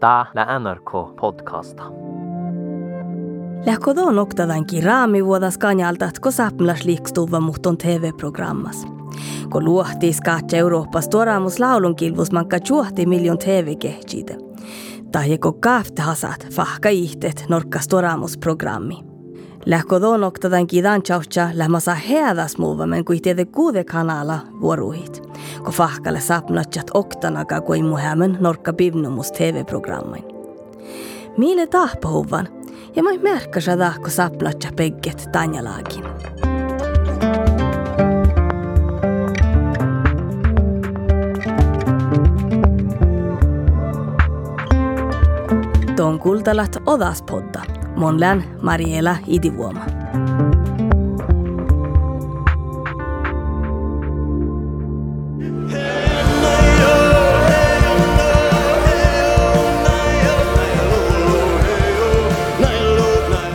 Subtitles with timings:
[0.00, 1.82] Tää lä NRK podcasta.
[3.66, 8.86] Lähkodon noktadankin raamivuodas kanjaltat, ko saplas liikstuva muhton TV-programmas.
[9.50, 14.36] Ko luohti skaatja Eurooppas tuoraamus laulunkilvus manka juohti miljon TV-kehjide.
[15.12, 19.13] Tai ko kaafte hasat fahka ihtet norkkas tuoraamus programmi.
[19.66, 25.22] Lähkodon noktadankin dan chaucha lämasa heädas muuvamen kuin tiede kuude kanala vuoruhit.
[25.62, 30.24] Ko fahkalle sapnatjat oktanaga kuin muhämön norkka bivnumus TV-programmain.
[31.36, 32.48] Mille tahpahuvan,
[32.96, 36.04] ja mä märkkä sada, kun sapnatja pegget tanjalaakin.
[45.96, 47.83] Ton kultalat odaspodda.
[47.96, 49.84] Monlän Mariela Idivuoma.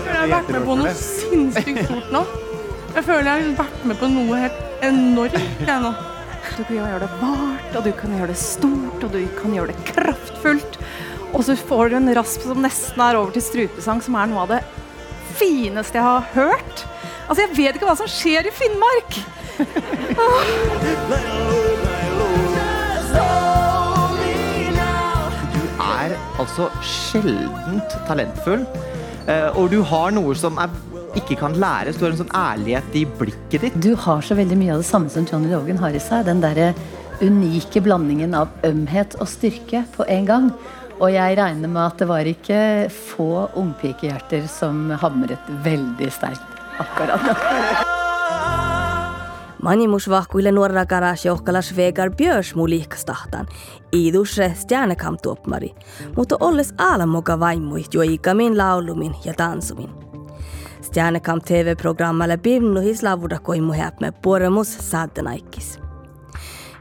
[0.05, 2.23] Jeg har vært med på noe sinnssykt stort nå.
[2.95, 5.35] Jeg føler jeg har vært med på noe helt enormt.
[5.67, 5.91] Jeg nå.
[6.55, 9.73] Du kan gjøre det vart, og du kan gjøre det stort, og du kan gjøre
[9.73, 10.79] det kraftfullt.
[11.33, 14.45] Og så får du en rasp som nesten er over til strupesang, som er noe
[14.47, 14.61] av det
[15.39, 16.85] fineste jeg har hørt.
[17.29, 19.19] Altså, jeg vet ikke hva som skjer i Finnmark.
[25.53, 28.65] du er altså sjeldent talentfull.
[29.27, 30.69] eh, Og du har noe som er,
[31.17, 31.97] ikke kan læres.
[31.97, 33.79] Du har en sånn ærlighet i blikket ditt.
[33.81, 36.25] Du har så veldig mye av det samme som Johnny Logan har i seg.
[36.25, 36.73] Den derre
[37.21, 40.51] unike blandingen av ømhet og styrke på en gang.
[40.99, 47.23] Og jeg regner med at det var ikke få ungpikehjerter som hamret veldig sterkt akkurat
[47.23, 47.35] da.
[49.59, 53.47] Manimus nuorena nuorra ohkalas Vegar Björsmu liikastahtan.
[53.93, 55.73] Iidusre stjärnekamtuoppmari,
[56.15, 59.89] mutta olles aalamoka vaimuit jo ikamin laulumin ja tansumin.
[60.81, 65.78] Stjärnekamp TV-programmalle bivnuhis lavuda koimu häpme puoremus saatenaikis.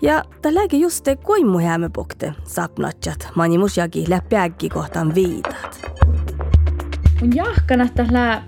[0.02, 5.80] Ja tällä just te koimu häme pokte sapnatjat manimus jagi läpiäkki kohtaan viitat.
[7.20, 8.42] mun jahkana tällä,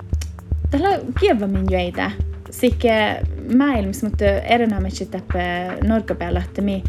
[0.70, 0.88] tällä
[1.20, 2.10] kievammin jöitä.
[2.50, 3.20] Sikke
[3.56, 5.38] maailmassa, mutta erinomaisesti täppä
[5.84, 6.82] norkapäälä, että mi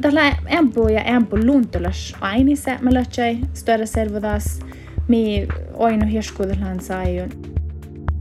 [0.00, 4.60] tällä empu ja empu luntulas ainissa mä lötsöi större servodas
[5.08, 7.51] mi oinu hirskuudellaan saajun.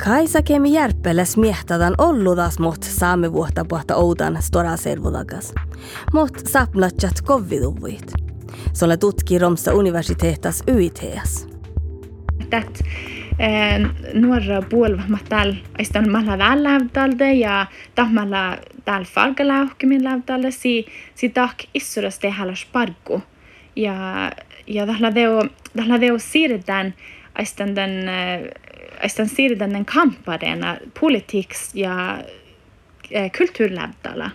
[0.06, 5.54] Kaisa kemi järppeles miehtadan olludas mot saame vuotta pohta oudan stora servodagas.
[6.14, 8.12] Mot sapnatjat kovviduvuit.
[8.74, 11.48] Solle tutki Romsa universitetas UITS.
[12.50, 12.84] Tät
[14.14, 20.86] nuora puolvahmat täällä, aistan malla lävdalde ja tahmalla täällä falkalauhkimin lävdalde, si,
[21.16, 23.22] si tak issuras te halla sparku.
[23.76, 24.32] Ja,
[24.68, 25.44] ja tällä deo,
[25.76, 26.94] tällä deo siirretään
[27.34, 28.10] als dann, dann,
[29.02, 32.24] als dann sier den eh, den kampparena politics ja
[33.10, 34.32] eh, kulturläbdala.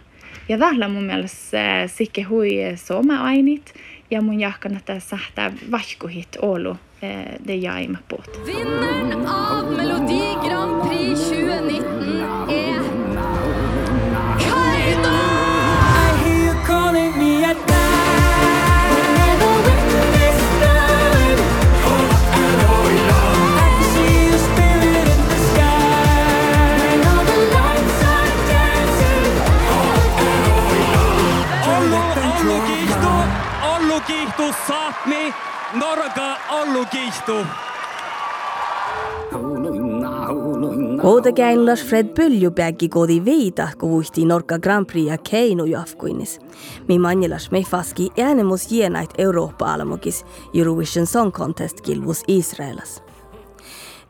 [0.49, 3.75] Ja vähla mun mielestä eh, sikke hui suoma ainit
[4.11, 6.77] ja mun jahkanata sähtää vahkuhit Oulu
[7.47, 8.23] det jeg er med på.
[8.47, 11.96] Vinneren av Melodi Grand Prix 2019
[41.07, 46.41] Koutekäinlas Fred Pyljupäkki kodi viita, kun vuhti Norka Grand Prix ja Keinu jafkuinis.
[46.89, 53.03] Mi manjelas me faski äänemus jienait Eurooppa-almokis Eurovision Song Contest kilvus Israelas.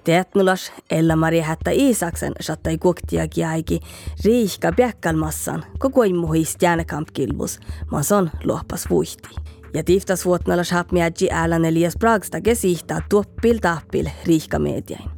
[0.04, 3.80] Teetnulas Ella-Maria Hättä Iisaksen sattai kuoktia kiaiki
[4.24, 9.28] riihka piakkalmassan koko imuhis jäänekamp kilvus, man son lohpas vuhti.
[9.74, 15.15] Ja tiftas vuotnalas hapmiadji älän Elias Bragsta kesihtaa tuoppil tappil riihka mediain.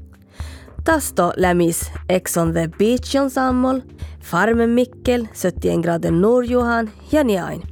[0.88, 3.80] Tasto lämis Ex on the Beach sammol,
[4.20, 7.62] Farmen Mikkel, 71 graden Norjuhan ja Niain.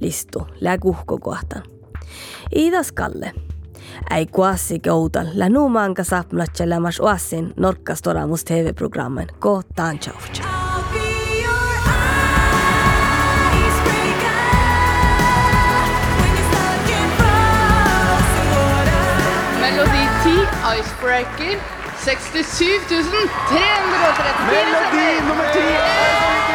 [0.00, 1.62] Listu läkuhko kohtan.
[2.56, 3.32] Iidas Kalle.
[4.10, 10.10] Ei kuassi koutal lä nuumaanka sapnatja lämas oassin norkkas toramus TV-programmen kohtaan 10
[20.78, 26.50] Icebreaker 67 334 Melodi nummer ti er kommet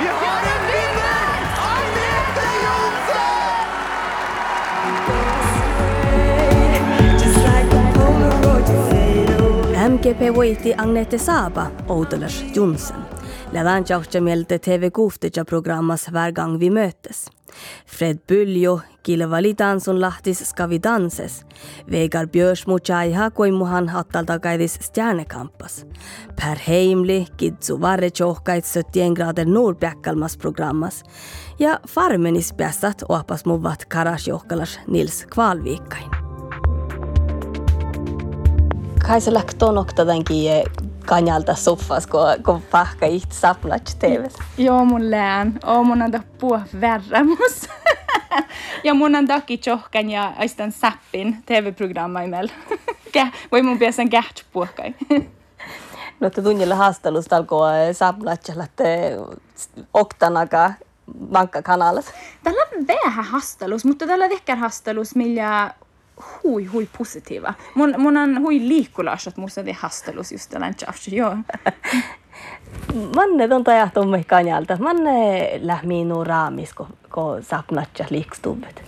[0.00, 1.28] Vi har en vinner!
[1.72, 3.52] Anette Johnsen!
[9.90, 12.96] MGP Waiti Agnete Saaba Oudelas Johnsen.
[13.52, 17.41] Lädan tjauhtja mieltä TV-kuftitja programmas Hver gang vi møtes.
[17.86, 21.46] Fred Byljo, kilvali tansun lahtis Ska vi danses.
[21.90, 25.86] Vegar Björsmo Chaiha koimuhan hattaltakaidis stjärnekampas.
[26.36, 31.02] Per Heimli, Kidsu Varre Tjohkait 71 grader Nordbjäkkalmas programmas.
[31.58, 36.10] Ja Farmenis pääsät oapas muvat Karasjohkalas Nils Kvalviikkain.
[39.06, 40.62] Kai se lähtö nokta tämänkin
[41.02, 44.24] kanjalta soffas, kun, kun pahka itse sapnat TV.
[44.58, 45.58] Joo, mun lään.
[45.66, 47.68] Oo, mun on puhua värrämus.
[48.84, 52.48] ja mun on takki tjohkan ja aistan sappin TV-programmaimel.
[53.52, 54.94] Voi mun piäsän käht puhkai.
[56.20, 59.16] no, että tunnilla haastelusta alkoi sapnat ja lähtee
[59.94, 60.74] oktanakaan
[61.32, 62.04] vankka kanalas.
[62.42, 65.74] Tällä on vähän hastelus, mutta tällä on ehkä hastelus, millä
[66.44, 67.54] hui, hui positiiva.
[67.74, 71.36] Mun, on hui liikkulaas, että musta on hastelus just tällä tjafsi, joo.
[73.16, 74.76] Manne on tajahtumme kanjalta.
[74.76, 78.82] Manne lähmiinu raamis, kun ko sapnatja liikstubet.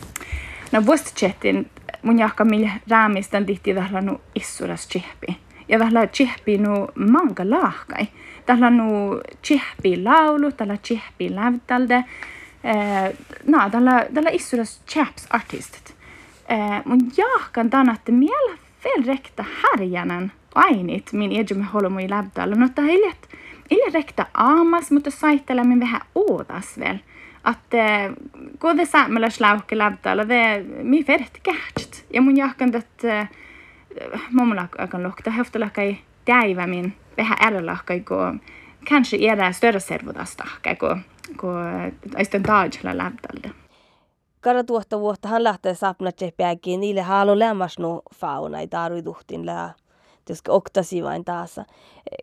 [0.73, 1.71] No vuostachetin
[2.03, 5.39] mun jahka millä raamista tihti tällä nu issuras chihpi.
[5.69, 8.07] Ja tällä chihpi nu manga lahkai.
[8.47, 12.05] Tällä nu chihpi laulu, tällä chihpi lävtalde.
[12.65, 13.13] Eh,
[13.47, 15.94] no, tällä, tällä issuras chaps artistit.
[16.49, 22.57] Eh, mun jahkan tämän, että miellä vielä rekta härjänen ainit min ejumme holomo i läbdalla.
[22.57, 23.29] Mutta hiljet,
[23.71, 26.99] hiljet rekta aamas, mutta saittelemme vähän ootas vielä.
[27.45, 28.13] Att eh,
[28.59, 32.05] gå det samla slauke läbdalla, det mi färdigt käht.
[32.11, 33.27] Ja mun jahkan att eh,
[34.31, 38.41] mamma kan lukta höftelakai täivä min vähän älälahkai, kun
[38.85, 40.45] kanske är det större servodasta,
[40.79, 41.05] kun
[41.37, 43.64] kun aistan taajalla läbdalla
[44.45, 49.47] kara tuotta vuotta hän lähtee sapnat pääkiin, niille halu lämmas no fauna, ei tarvi tuhtin
[49.47, 49.75] lää.
[50.25, 51.61] Tuska oktasi vain taas.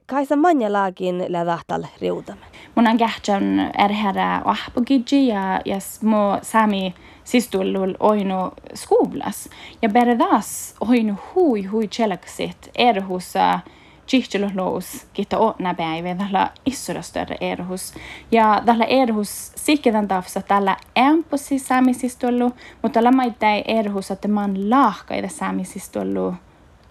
[0.05, 2.45] Kaisa manja laakin lää tahtal riutamme.
[2.75, 9.49] Mun on kähtsän erhärä ahpogidji ja, ja små sami sistullul oinu skuvlas.
[9.81, 13.59] Ja beredas oinu hui hui chelaksit erhusa
[14.07, 17.93] Chichilolous kita åtna päivä tällä isoda större erhus.
[18.31, 22.51] Ja tällä erhus sikketan tafsa tällä emposi saamisistollu,
[22.81, 26.33] mutta tällä maittai erhus, että man lahkaita saamisistollu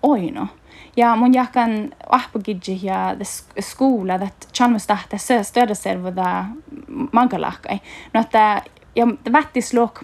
[0.02, 0.46] oino.
[0.96, 3.16] Ja mun jakan ahpagidji ja
[3.60, 6.44] skola, että chalmas tahta större servoda
[7.12, 7.80] mankalahkai.
[8.14, 8.62] No että
[8.96, 10.00] ja vättis lok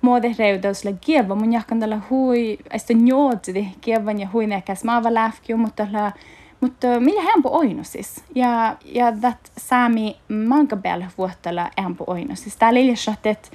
[0.00, 5.56] mo muodehreudausle kieva mun jahkan tällä hui, aista njootsi kievan ja hui nekäs maava lähkiu,
[5.56, 6.12] mutta tällä
[6.60, 8.24] mutta millä hempo oinosis.
[8.34, 12.56] Ja, ja that saami manka bel vuottala hempo oinosis.
[12.56, 13.48] Täällä iljassat, että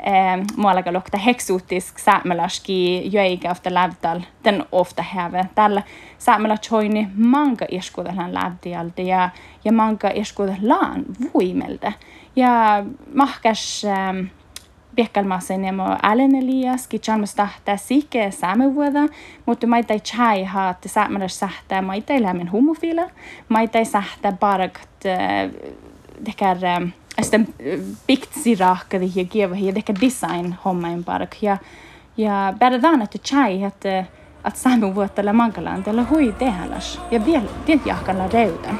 [0.00, 5.44] eh, muuallakaan lukta heksuutisk saamelaski jöikä ofta lävtal, den ofta häve.
[5.54, 5.82] Tällä
[6.18, 9.30] saamelask hoini manka iskuudellaan lävtialta ja,
[9.64, 11.04] ja manka iskuudellaan
[11.34, 11.92] vuimelta.
[12.36, 12.84] Ja
[13.14, 13.82] mahkas...
[14.96, 19.08] Pekkalmassa nemo Allen Elias, ki chalmas tahta sike saamen vuoda,
[19.46, 23.10] mutta maita ei chai haat saamenas sahta maita ei lämmin homofila,
[23.48, 25.04] maita ei sahta barakt
[26.26, 26.58] dekar
[27.22, 27.48] sitten
[28.06, 31.56] piktsi rahkadi ja kieva ja dekar design hommain barak ja
[32.16, 33.84] ja bäradan att chai att
[34.42, 38.78] att saamen vuotta la mankalan tällä hui tehalas ja vielä tiet jahkalla reudan.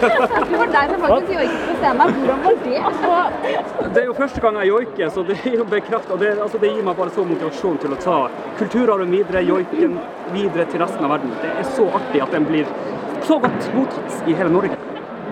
[0.00, 2.14] Det var deg som faktisk joiket på scenen.
[2.18, 2.78] Hvordan var det?
[2.90, 6.58] Altså, det er jo første gang jeg joiker, så det er jo og Det, altså,
[6.58, 8.18] det gir meg bare så motivasjon til å ta
[8.58, 9.98] kulturarven videre, joiken
[10.32, 11.32] videre til resten av verden.
[11.42, 12.68] Det er så artig at den blir
[13.26, 14.85] så godt mottatt i hele Norge.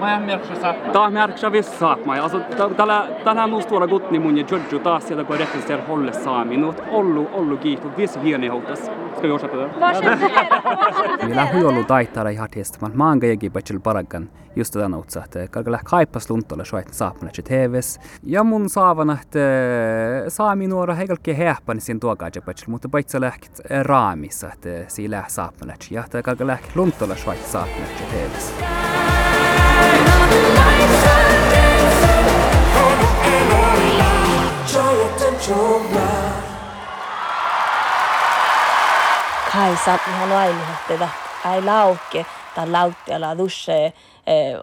[0.04, 0.92] Mä merkki saapmaa.
[0.92, 2.16] Tää merkki vis saapmaa.
[2.16, 2.30] Ja
[2.76, 6.56] tällä tällä nuustu olla gotni mun ja Giorgio taas sieltä kun rekister holle saami.
[6.56, 8.90] Nuut ollu ollu kiihtu vis hieni houtas.
[9.16, 9.80] Ska vi osata det?
[9.80, 11.37] Varsågod.
[11.37, 12.92] Lähti ollu taittara ihan testaman.
[12.94, 14.28] Maanga jägi bachel paragan.
[14.56, 15.49] Just tämän utsahte.
[15.49, 18.00] Kaikki lähti kaipas luntolle soit saapmaa näitä TVs.
[18.23, 23.49] Ja mun saavana, että eh, saami nuora heikalki hehpani sin tuokaaja bachel, mutta paitsa lähti
[23.70, 25.87] eh, raamissa, että eh, siinä lähti saapmaa näitä.
[25.90, 28.54] Ja kaikki lähti luntolle soit saapmaa näitä TVs.
[39.52, 41.08] Kaisa ihan aiheuttaa,
[41.54, 43.92] ei laukke tai lauttiala dusse eh,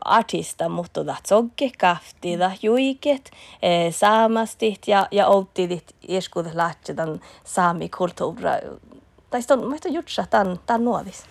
[0.06, 6.96] artista, mutta da zogge kafti da juiket eh, saamastit ja, ja outtidit ieskudet lähtee
[7.44, 8.52] saami kulttuura
[9.32, 11.24] Tai sitten on, mä jutsa tämän, tämän nuovis.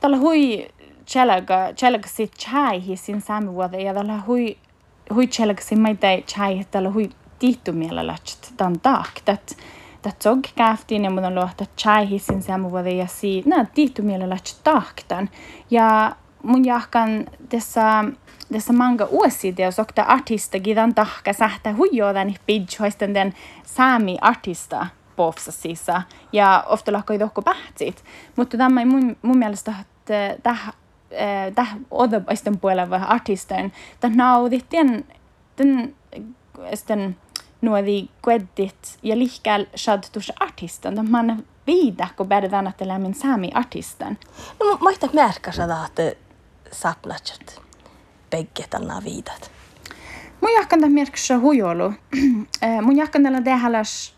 [0.00, 0.68] Tällä hui
[1.06, 4.56] chelga, chelga sit chai sin sami vuoda ja tällä hui
[5.14, 9.20] hui chelga sin mai dai chai tällä hui tiittu miellä läht tämän taak.
[9.24, 9.56] Tät,
[10.02, 14.28] tät sog käftiin ja mun luohta chai sin sami vuoda ja si, nää tiittu miellä
[14.28, 15.30] läht taak tämän.
[15.70, 18.04] Ja mun jahkan tässä
[18.52, 23.34] tässä manga uusia sokta artista gidan tahka sähtä huijodan bidj hoisten den
[23.64, 24.86] sami artista
[25.16, 28.04] povsasissa ja ofta lakkoi tokko pähtsit.
[28.36, 30.36] Mutta tämä mun, mun mielestä, että
[31.08, 35.06] täh, täh odopaisten puolella artistin, että naudittiin
[35.58, 35.94] den,
[36.88, 37.16] den
[37.60, 43.50] nuori kueddit ja lihkäl shad tuossa artistan, että man viida, kun bärdän att min sami
[43.54, 44.18] artisten.
[44.60, 46.20] No, mä märkä sitä, että
[46.72, 47.60] sapnatset
[48.30, 49.50] bägge tällä viidat.
[50.40, 51.92] Mun jahkan tämä merkitsee huijolu.
[52.82, 54.14] mun jahkan tällä tehdäläs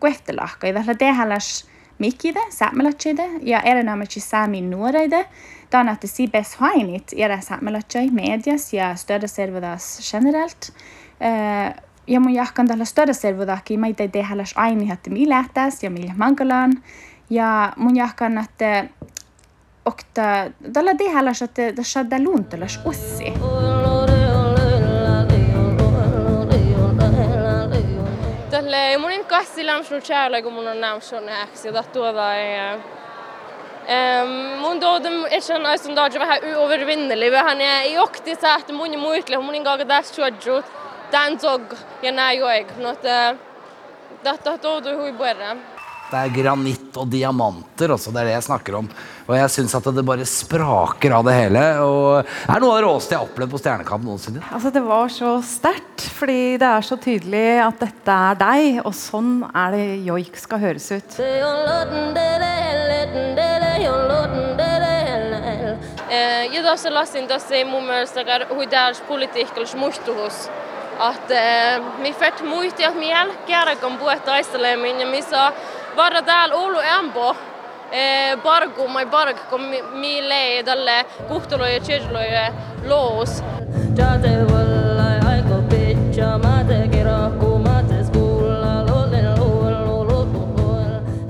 [0.00, 1.66] kuehtelahka, tällä tehdäläs
[1.98, 5.28] mikide, saamelatside ja erinomaisesti saamin nuoreide.
[6.58, 10.72] Hainit era saamelatsai medias ja större servodas generellt.
[12.06, 16.12] Ja mun jahkan tällä större servodaki, mä itse tehdäläs aini, että mi lähtäis ja millä
[16.16, 16.72] mankalaan.
[17.30, 18.84] Ja mun jahkan, että
[19.84, 20.22] okta,
[20.72, 23.24] tällä tehdäläs, että tässä on luuntelas ussi.
[23.24, 23.55] Tälle
[28.92, 32.78] يوم نمكح لامشو تشالا قومون نامشو ناكسي داتو ذا
[33.86, 37.28] Mun dodum ikke noe som dodger var uovervinnelig.
[37.48, 40.56] Han er i okti sæt mun muikle, mun inga det sjodjo.
[41.12, 41.70] Den zog,
[42.02, 42.66] jeg nei jo jeg.
[42.82, 43.06] Nåt,
[44.24, 45.54] det dodu hui borre.
[46.06, 48.88] Det er granitt og diamanter også, det er det jeg snakker om.
[49.26, 51.62] Og jeg syns at det bare spraker av det hele.
[51.82, 54.44] Og det er noe av det råeste jeg har opplevd på Stjernekamp noensinne.
[54.54, 58.94] Altså, det var så sterkt, fordi det er så tydelig at dette er deg, og
[58.94, 61.18] sånn er det joik skal høres ut.
[66.46, 70.48] Ja tuossa lasin tuossa ei mun at vi politiikkallis muistuhus.
[70.96, 75.52] Että mi fett muisti, että mi jälkeen kun puhe taistelemaan ja mi vi vara
[76.26, 77.36] täällä Oulu Embo
[78.42, 81.80] bargu mai barg kun mi, mi lei dalle kuhtaloja
[82.32, 82.52] ja
[82.88, 83.42] loos.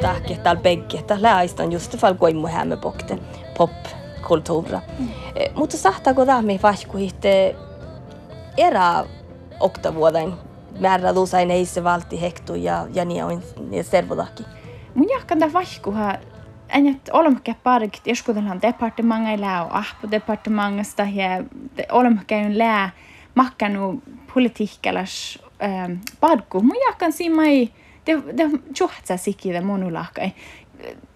[0.00, 1.02] Tack täällä begge.
[1.02, 3.18] Täällä aistan just fall koimu hämme bokte
[3.58, 4.80] pop-kulttuura.
[4.98, 5.08] Mm.
[5.54, 7.56] Mutta sahtaako tämä vaikkuhitte
[8.56, 9.04] erää
[9.60, 10.45] oktavuoden
[10.80, 14.42] määrä usein ei se valti hektu ja, ja niin on ja servodaki.
[14.94, 16.14] Mun jahkan tämä vaikkuha
[16.68, 21.44] Enjät olemme parkit, eskutellaan departementeilla ja appudepartementista ja
[21.92, 22.90] olemme käynyt lää
[23.34, 24.02] makkanu
[24.34, 25.38] politiikkalas
[26.20, 26.60] parkku.
[26.60, 27.72] Mun jahkan siinä ei,
[28.06, 30.32] det, det juhtsa sikki monulahkai.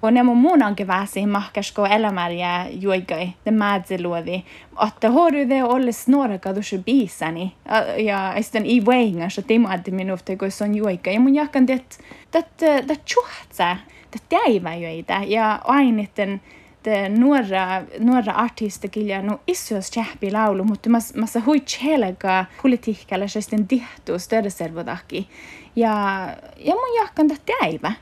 [0.00, 4.44] Och när mun onkin väsi mahkasko elämäriä juikai, det mädseluodi,
[4.86, 7.52] että horude olle snoraka dusu biisani.
[7.98, 11.14] Ja sitten i väinga, så timu addi minuutti, kun se on juikai.
[11.14, 11.98] Ja mun jahkan det,
[12.32, 13.76] det, det juhtsa,
[14.12, 15.20] det jäivä joita.
[15.26, 16.40] Ja ainitten,
[16.84, 23.28] det några, några artister kyllä no isos tjähpi laulu, mutta mas, massa hui tjälega politiikalla
[23.28, 25.28] sitten dihtu stödeservodaki.
[25.76, 27.92] Ja, ja mun jahkan det jäivä.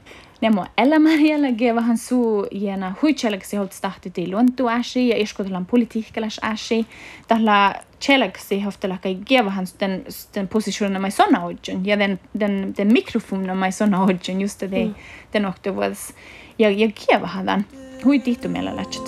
[0.40, 6.87] Nemo elämäriellä vähän suu jena huitseleksi holt stahti til luontu äsi ja iskotellaan politiikkalas äsi.
[7.28, 10.04] Tällä cheleksi hoftella kai gevahan den
[10.35, 11.40] den positionen mai sonna
[11.85, 14.95] ja den den den mikrofonen mai sonna odjon just det mm.
[15.33, 16.14] den octavus
[16.59, 17.66] ja ja gevahan den
[18.04, 19.02] hui tihtu meillä lähtset.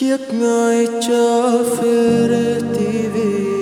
[0.00, 3.55] Hiet mig tja för ett i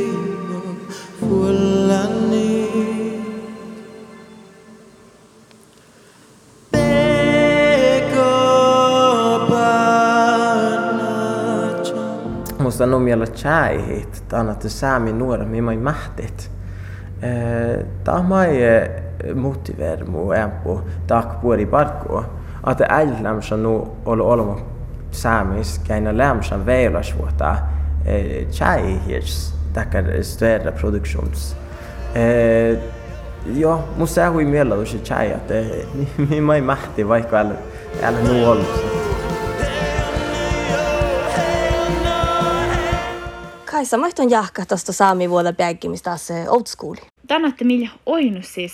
[12.64, 16.50] Musta numiella chäihit, tänne säämi nuora, mi mai mähtit.
[18.04, 18.58] Tämä mai
[19.34, 22.24] motiveer mu empu tak puori parkku.
[22.62, 24.60] Ate äljlämsä nu olo olmo
[25.10, 27.56] saamis käinä lämsän veilas vuota
[28.50, 31.56] chäihirs tackar större produktions.
[32.14, 32.78] Eh,
[33.46, 35.54] ja, musta hui mielä tuossa chai, että
[36.30, 37.54] mi mai mahti vaikka älä,
[38.02, 38.18] älä
[43.98, 46.96] mä on jahka tuosta saami päikkimistä taas old school.
[47.26, 48.72] Tänä, että millä oinu siis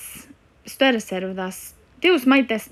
[0.67, 2.71] större servudas Teus maites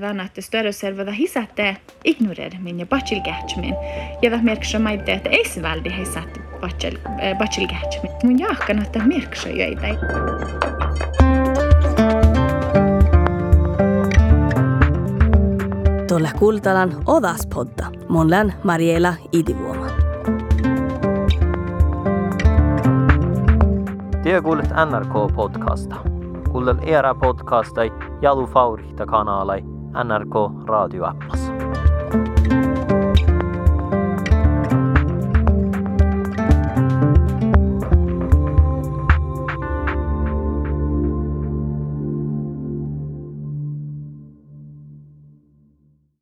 [0.00, 3.74] vana, että störe selvada hisätte ignorer min ja bachelgähtmin.
[4.22, 6.40] Ja da merksä maite, että ei se väldi hisätte
[7.38, 8.12] bachelgähtmin.
[8.24, 9.88] Mun jahkan, että merksä jöitä.
[16.08, 17.86] Tuolle kultalan odaspodda.
[18.08, 19.91] Mon län Mariela Idivuoma.
[24.32, 25.96] Te kuulet NRK-podcasta.
[26.52, 29.60] Kuulet era podcastai Jalu Faurihta kanalai
[30.04, 31.41] NRK radioappassa.